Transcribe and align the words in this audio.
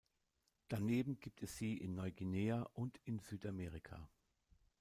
Daneben 0.67 1.19
gibt 1.19 1.43
es 1.43 1.57
sie 1.59 1.77
in 1.77 1.93
Neuguinea 1.93 2.63
und 2.73 2.99
in 3.05 3.19
Südamerika. 3.19 4.09